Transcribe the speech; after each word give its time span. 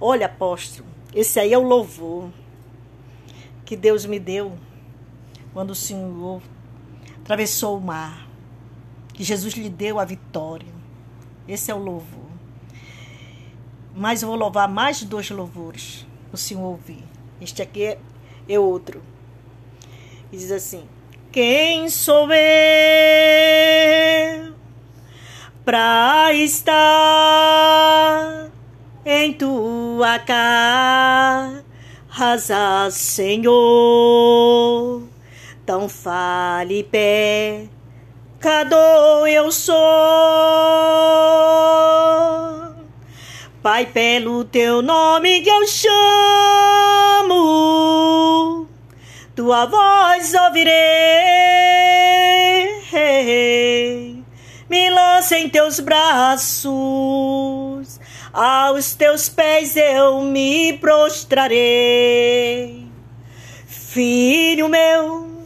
Olha, 0.00 0.24
apóstolo, 0.26 0.91
esse 1.14 1.38
aí 1.38 1.52
é 1.52 1.58
o 1.58 1.62
louvor 1.62 2.30
que 3.64 3.76
Deus 3.76 4.06
me 4.06 4.18
deu 4.18 4.58
quando 5.52 5.70
o 5.70 5.74
Senhor 5.74 6.40
atravessou 7.20 7.76
o 7.76 7.80
mar, 7.80 8.26
que 9.12 9.22
Jesus 9.22 9.54
lhe 9.54 9.68
deu 9.68 9.98
a 9.98 10.04
vitória. 10.04 10.72
Esse 11.46 11.70
é 11.70 11.74
o 11.74 11.78
louvor. 11.78 12.30
Mas 13.94 14.22
eu 14.22 14.28
vou 14.28 14.36
louvar 14.36 14.68
mais 14.68 15.02
dois 15.02 15.28
louvores, 15.30 16.06
o 16.32 16.36
Senhor 16.36 16.62
ouvir. 16.62 17.04
Este 17.40 17.60
aqui 17.60 17.84
é, 17.84 17.98
é 18.48 18.58
outro. 18.58 19.02
E 20.32 20.36
diz 20.36 20.50
assim: 20.50 20.88
Quem 21.30 21.90
sou 21.90 22.32
eu 22.32 22.42
para 25.64 26.32
estar 26.32 26.72
em 29.04 29.32
tua 29.32 30.18
casa, 30.18 31.68
Senhor. 32.90 33.52
Tão 35.66 35.88
fale 35.88 36.84
pecador 36.84 37.68
eu 39.28 39.50
sou. 39.50 39.76
Pai, 43.62 43.86
pelo 43.86 44.44
teu 44.44 44.82
nome 44.82 45.40
que 45.40 45.50
eu 45.50 45.66
chamo, 45.68 45.96
tua 49.36 49.66
voz 49.66 50.34
ouvirei. 50.34 50.72
Me 54.68 54.90
lança 54.90 55.38
em 55.38 55.48
teus 55.48 55.78
braços 55.78 57.31
aos 58.32 58.94
teus 58.94 59.28
pés 59.28 59.76
eu 59.76 60.22
me 60.22 60.72
prostrarei. 60.78 62.86
Filho 63.66 64.70
meu, 64.70 65.44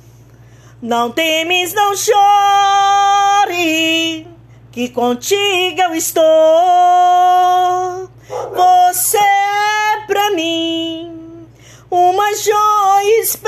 não 0.81 1.11
temes, 1.11 1.75
não 1.75 1.97
chore, 1.97 2.15
que 4.71 4.89
contigo 4.91 5.83
eu 5.83 5.93
estou. 5.95 6.23
Você 8.55 9.19
é 9.19 10.05
pra 10.07 10.31
mim 10.31 11.49
uma 11.91 12.37
joia 12.37 13.21
especial. 13.21 13.47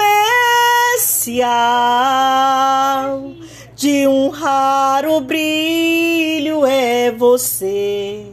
De 3.76 4.08
um 4.08 4.30
raro 4.30 5.20
brilho 5.20 6.66
é 6.66 7.12
você 7.12 8.26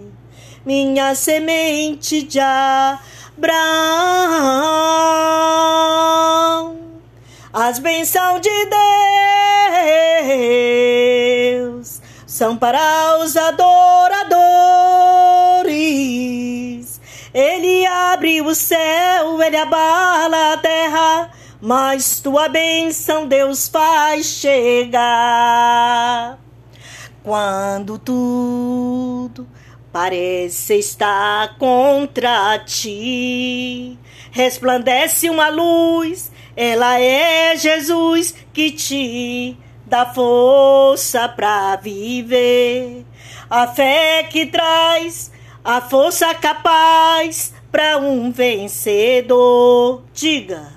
minha 0.65 1.13
semente 1.13 2.23
de 2.23 2.39
Abraão. 2.39 2.99
As 7.53 7.77
bênçãos 7.79 8.41
de 8.41 8.49
Deus 11.45 12.01
são 12.25 12.57
para 12.57 13.19
os 13.19 13.37
adoradores. 13.37 14.35
Ele 17.33 17.85
abre 17.85 18.41
o 18.41 18.55
céu, 18.55 19.41
ele 19.41 19.57
abala 19.57 20.53
a 20.53 20.57
terra, 20.57 21.29
mas 21.61 22.19
tua 22.19 22.49
bênção 22.49 23.27
Deus 23.27 23.69
faz 23.69 24.25
chegar. 24.25 24.99
Quando 27.23 27.97
tudo 27.99 29.47
parece 29.95 30.75
estar 30.75 31.57
contra 31.57 32.59
ti. 32.59 33.97
Resplandece 34.29 35.29
uma 35.29 35.47
luz 35.47 36.33
Ela 36.53 36.99
é 36.99 37.55
Jesus 37.55 38.35
que 38.51 38.71
te 38.71 39.57
dá 39.85 40.05
força 40.05 41.29
para 41.29 41.77
viver. 41.77 43.05
A 43.49 43.67
fé 43.67 44.23
que 44.29 44.45
traz 44.47 45.31
a 45.63 45.79
força 45.79 46.35
capaz 46.35 47.53
para 47.71 47.97
um 47.97 48.33
vencedor. 48.33 50.03
Diga, 50.13 50.73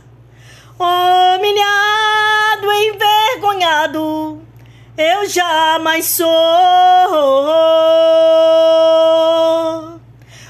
humilhado, 0.78 1.58
envergonhado, 2.72 4.42
eu 4.98 5.28
jamais 5.28 6.06
sou. 6.06 6.28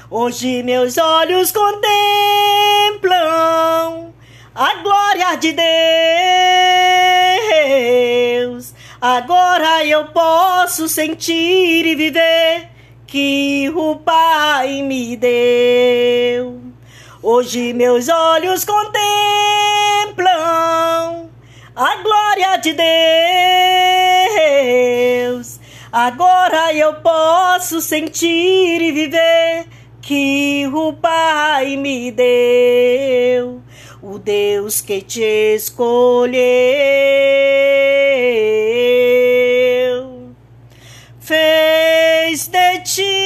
Hoje 0.09 0.63
meus 0.63 0.97
olhos 0.97 1.51
contemplam 1.51 1.91
a 4.55 4.75
glória 4.81 5.35
de 5.35 5.51
Deus. 8.41 8.73
Agora 8.99 9.85
eu 9.85 10.05
posso 10.07 10.89
sentir 10.89 11.85
e 11.85 11.93
viver 11.93 12.69
que 13.05 13.71
o 13.75 13.97
Pai 13.97 14.81
me 14.81 15.15
deu. 15.15 16.59
Hoje 17.21 17.71
meus 17.73 18.09
olhos 18.09 18.65
contemplam 18.65 18.97
a 21.75 21.95
glória 21.97 22.57
de 22.57 22.73
Deus. 22.73 23.58
Agora 25.91 26.71
eu 26.71 26.93
posso 27.01 27.81
sentir 27.81 28.79
e 28.79 28.91
viver 28.91 29.65
que 29.99 30.67
o 30.67 30.93
Pai 30.93 31.75
me 31.77 32.11
deu, 32.11 33.59
o 33.99 34.19
Deus 34.19 34.81
que 34.81 35.01
te 35.01 35.23
escolheu, 35.55 36.37
fez 41.19 42.47
de 42.47 42.79
ti 42.81 43.25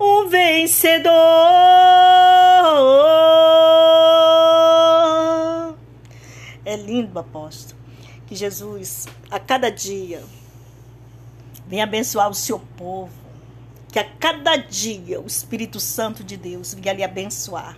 um 0.00 0.28
vencedor. 0.28 1.12
É 6.64 6.74
lindo, 6.74 7.18
apóstolo, 7.18 7.77
que 8.28 8.36
Jesus, 8.36 9.06
a 9.30 9.40
cada 9.40 9.70
dia, 9.70 10.22
vem 11.66 11.82
abençoar 11.82 12.30
o 12.30 12.34
seu 12.34 12.60
povo 12.76 13.28
que 13.90 13.98
a 13.98 14.04
cada 14.04 14.56
dia 14.56 15.20
o 15.20 15.26
Espírito 15.26 15.80
Santo 15.80 16.22
de 16.22 16.36
Deus 16.36 16.74
venha 16.74 16.92
lhe 16.92 17.02
abençoar, 17.02 17.76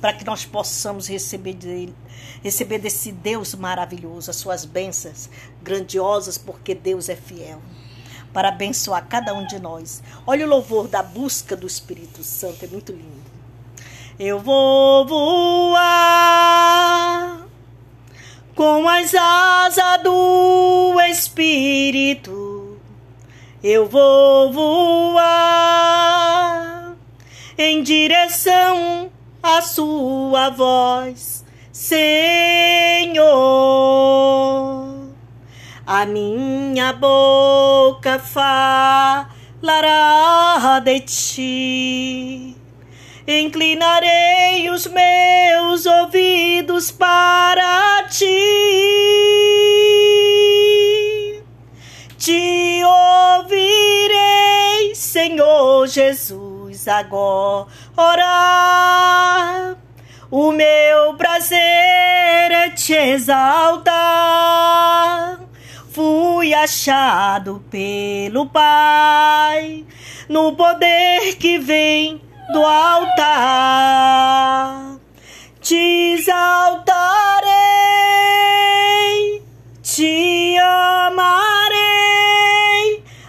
para 0.00 0.12
que 0.12 0.24
nós 0.24 0.44
possamos 0.44 1.08
receber 1.08 1.54
dele, 1.54 1.94
receber 2.42 2.78
desse 2.78 3.12
Deus 3.12 3.54
maravilhoso 3.54 4.30
as 4.30 4.36
suas 4.36 4.64
bênçãos 4.64 5.30
grandiosas, 5.62 6.36
porque 6.36 6.74
Deus 6.74 7.08
é 7.08 7.16
fiel. 7.16 7.62
Para 8.32 8.48
abençoar 8.48 9.06
cada 9.06 9.32
um 9.32 9.46
de 9.46 9.58
nós. 9.58 10.02
Olha 10.26 10.44
o 10.44 10.48
louvor 10.48 10.88
da 10.88 11.02
busca 11.02 11.56
do 11.56 11.66
Espírito 11.66 12.22
Santo, 12.22 12.64
é 12.64 12.68
muito 12.68 12.92
lindo. 12.92 13.36
Eu 14.18 14.40
vou 14.40 15.06
Espírito 21.36 22.78
eu 23.62 23.86
vou 23.86 24.50
voar 24.50 25.26
em 27.58 27.82
direção 27.82 29.10
à 29.42 29.60
sua 29.60 30.48
voz, 30.48 31.44
Senhor. 31.70 32.06
A 35.86 36.06
minha 36.06 36.94
boca 36.94 38.18
falará 38.18 39.28
de 40.82 41.00
ti. 41.00 42.56
Inclinarei 43.28 44.70
os 44.70 44.86
meus 44.86 45.84
ouvidos 45.84 46.90
para 46.90 48.04
ti. 48.08 49.15
Senhor 55.36 55.86
Jesus, 55.86 56.88
agora. 56.88 58.24
O 60.30 60.50
meu 60.50 61.12
prazer 61.18 61.58
é 61.58 62.70
te 62.70 62.94
exaltar. 62.94 63.92
Fui 65.90 66.54
achado 66.54 67.62
pelo 67.70 68.46
Pai 68.46 69.84
no 70.26 70.56
poder 70.56 71.36
que 71.36 71.58
vem 71.58 72.18
do 72.50 72.64
altar. 72.64 73.76
Te 75.60 76.14
exaltarei, 76.14 76.55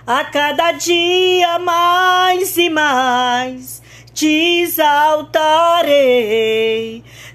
a 0.08 0.24
cada 0.24 0.72
dia 0.72 1.60
mais 1.60 2.56
e 2.56 2.70
mais. 2.70 3.82
Te 4.14 4.62
exaltarei 4.64 5.84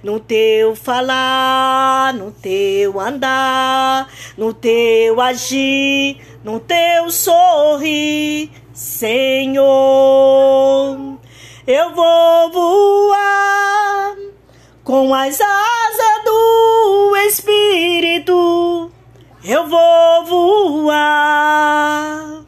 no 0.02 0.18
teu 0.18 0.74
falar, 0.74 2.14
no 2.14 2.30
teu 2.32 2.98
andar, 2.98 4.08
no 4.36 4.52
teu 4.54 5.20
agir, 5.20 6.16
no 6.42 6.58
teu 6.58 7.08
sorrir, 7.10 8.50
Senhor. 8.72 9.60
Eu 11.66 11.94
vou 11.94 12.50
voar 12.50 14.16
com 14.82 15.12
as 15.14 15.38
asas 15.40 16.24
do 16.24 17.16
Espírito. 17.28 18.90
Eu 19.44 19.68
vou 19.68 20.24
voar 20.24 22.41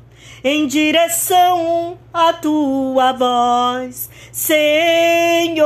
em 0.45 0.67
direção 0.67 1.97
à 2.13 2.35
tua 2.35 3.13
voz, 3.13 4.11
Senhor. 4.31 5.65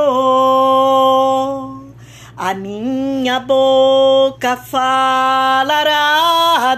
A 2.36 2.54
minha 2.54 3.40
boca 3.40 4.56
falará 4.56 5.88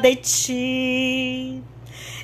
de 0.00 0.16
ti. 0.16 1.62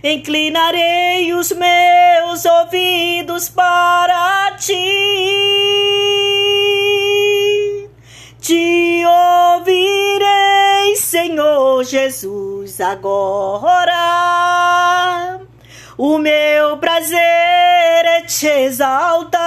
Inclinarei 0.03 1.35
os 1.35 1.53
meus 1.53 2.47
ouvidos 2.47 3.51
para 3.51 4.57
ti. 4.59 4.73
Te 8.41 9.05
ouvirei, 9.55 10.97
Senhor 10.97 11.85
Jesus, 11.85 12.81
agora. 12.81 14.36
O 15.99 16.19
meu 16.19 16.77
prazer 16.77 17.19
é 17.19 18.21
te 18.21 18.47
exaltar. 18.47 19.41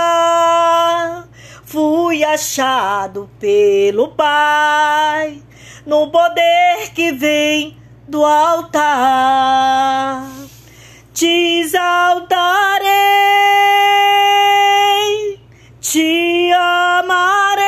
Fui 1.64 2.24
achado 2.24 3.30
pelo 3.40 4.08
Pai 4.16 5.44
no 5.86 6.10
poder 6.10 6.90
que 6.96 7.12
vem 7.12 7.78
do 8.08 8.26
altar. 8.26 10.28
Te 11.14 11.60
exaltarei, 11.60 12.90
te 15.80 16.52
amarei 16.52 17.60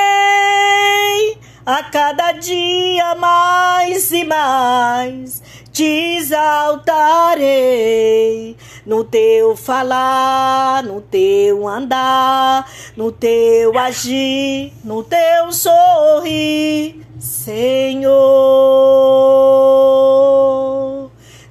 a 1.63 1.83
cada 1.83 2.31
dia 2.31 3.13
mais 3.13 4.11
e 4.11 4.23
mais. 4.23 5.43
Te 5.71 6.17
exaltarei 6.17 8.57
no 8.85 9.03
teu 9.03 9.55
falar, 9.55 10.83
no 10.83 11.01
teu 11.01 11.67
andar, 11.67 12.69
no 12.95 13.11
teu 13.11 13.77
agir, 13.77 14.73
no 14.83 15.03
teu 15.03 15.51
sorrir, 15.51 17.05
Senhor, 17.19 18.11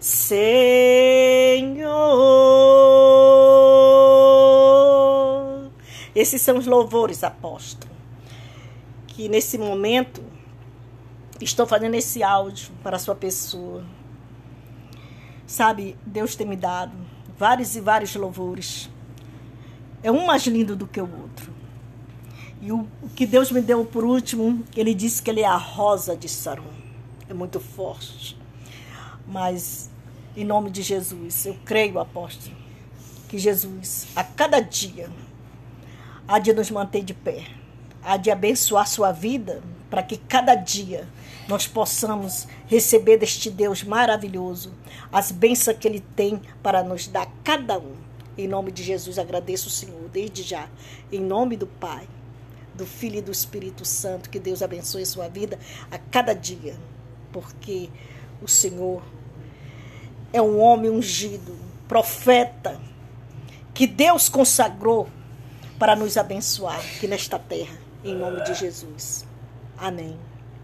Senhor. 0.01 0.51
Esses 6.15 6.43
são 6.43 6.59
os 6.59 6.67
louvores, 6.67 7.23
apóstolo, 7.23 7.93
que 9.07 9.29
nesse 9.29 9.57
momento 9.57 10.23
estou 11.41 11.67
fazendo 11.67 11.95
esse 11.95 12.23
áudio 12.23 12.73
para 12.83 12.97
a 12.97 12.99
sua 12.99 13.15
pessoa. 13.15 13.85
Sabe, 15.47 15.97
Deus 16.05 16.35
tem 16.37 16.47
me 16.47 16.57
dado 16.57 17.10
vários 17.40 17.75
e 17.75 17.80
vários 17.80 18.14
louvores. 18.14 18.90
É 20.02 20.12
um 20.12 20.26
mais 20.26 20.47
lindo 20.47 20.76
do 20.76 20.87
que 20.87 21.00
o 21.00 21.11
outro. 21.11 21.50
E 22.61 22.70
o, 22.70 22.87
o 23.02 23.09
que 23.09 23.25
Deus 23.25 23.50
me 23.50 23.62
deu 23.62 23.82
por 23.82 24.04
último, 24.04 24.62
ele 24.76 24.92
disse 24.92 25.23
que 25.23 25.30
ele 25.30 25.40
é 25.40 25.47
a 25.47 25.56
rosa 25.56 26.14
de 26.14 26.28
Saron. 26.28 26.70
É 27.30 27.32
muito 27.32 27.59
forte. 27.59 28.37
Mas, 29.26 29.90
em 30.37 30.44
nome 30.44 30.70
de 30.70 30.82
Jesus, 30.82 31.47
eu 31.47 31.56
creio, 31.64 31.99
apóstolo, 31.99 32.54
que 33.26 33.38
Jesus, 33.38 34.09
a 34.14 34.23
cada 34.23 34.61
dia, 34.61 35.09
há 36.28 36.38
de 36.38 36.52
nos 36.52 36.70
manter 36.70 37.02
de 37.02 37.14
pé, 37.14 37.47
há 38.02 38.18
de 38.18 38.30
abençoar 38.30 38.87
sua 38.87 39.12
vida, 39.12 39.62
para 39.90 40.02
que 40.02 40.16
cada 40.16 40.54
dia 40.54 41.06
nós 41.49 41.66
possamos 41.66 42.47
receber 42.68 43.18
deste 43.18 43.50
Deus 43.50 43.82
maravilhoso 43.82 44.73
as 45.12 45.32
bênçãos 45.32 45.76
que 45.76 45.88
Ele 45.88 46.00
tem 46.00 46.40
para 46.62 46.82
nos 46.82 47.09
dar, 47.09 47.26
cada 47.42 47.76
um. 47.78 47.97
Em 48.38 48.47
nome 48.47 48.70
de 48.70 48.85
Jesus, 48.85 49.18
agradeço 49.18 49.66
o 49.66 49.70
Senhor, 49.70 50.09
desde 50.12 50.42
já. 50.42 50.68
Em 51.11 51.20
nome 51.20 51.56
do 51.56 51.66
Pai, 51.66 52.09
do 52.73 52.87
Filho 52.87 53.18
e 53.18 53.23
do 53.23 53.32
Espírito 53.32 53.85
Santo, 53.85 54.30
que 54.30 54.38
Deus 54.38 54.62
abençoe 54.62 55.02
a 55.02 55.06
sua 55.06 55.28
vida 55.28 55.59
a 55.90 55.99
cada 55.99 56.32
dia, 56.32 56.76
porque 57.32 57.90
o 58.40 58.49
Senhor 58.49 59.02
é 60.32 60.40
um 60.40 60.59
homem 60.61 60.90
ungido, 60.90 61.56
profeta, 61.88 62.80
que 63.75 63.87
Deus 63.87 64.28
consagrou 64.28 65.09
para 65.78 65.97
nos 65.97 66.16
abençoar 66.16 66.78
aqui 66.78 67.09
nesta 67.09 67.38
terra, 67.38 67.76
em 68.04 68.14
nome 68.14 68.44
de 68.44 68.54
Jesus. 68.54 69.30
Amém. 69.81 70.30